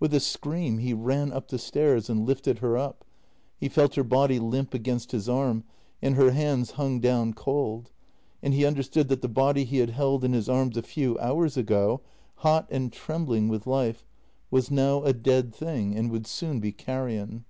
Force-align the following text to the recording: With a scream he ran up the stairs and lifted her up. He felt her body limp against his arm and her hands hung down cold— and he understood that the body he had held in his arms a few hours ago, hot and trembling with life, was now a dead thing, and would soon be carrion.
With 0.00 0.12
a 0.12 0.18
scream 0.18 0.78
he 0.78 0.92
ran 0.92 1.30
up 1.30 1.46
the 1.46 1.56
stairs 1.56 2.10
and 2.10 2.26
lifted 2.26 2.58
her 2.58 2.76
up. 2.76 3.04
He 3.60 3.68
felt 3.68 3.94
her 3.94 4.02
body 4.02 4.40
limp 4.40 4.74
against 4.74 5.12
his 5.12 5.28
arm 5.28 5.62
and 6.02 6.16
her 6.16 6.32
hands 6.32 6.72
hung 6.72 6.98
down 6.98 7.32
cold— 7.34 7.92
and 8.42 8.52
he 8.52 8.66
understood 8.66 9.06
that 9.06 9.22
the 9.22 9.28
body 9.28 9.62
he 9.64 9.76
had 9.76 9.90
held 9.90 10.24
in 10.24 10.32
his 10.32 10.48
arms 10.48 10.76
a 10.76 10.82
few 10.82 11.16
hours 11.20 11.56
ago, 11.56 12.00
hot 12.38 12.66
and 12.72 12.92
trembling 12.92 13.46
with 13.46 13.68
life, 13.68 14.04
was 14.50 14.68
now 14.68 15.04
a 15.04 15.12
dead 15.12 15.54
thing, 15.54 15.94
and 15.94 16.10
would 16.10 16.26
soon 16.26 16.58
be 16.58 16.72
carrion. 16.72 17.44